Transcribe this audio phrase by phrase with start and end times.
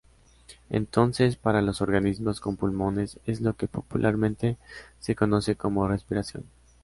[0.71, 4.57] Entonces, para los organismos con pulmones, es lo que popularmente
[4.99, 6.43] se conoce como respiración.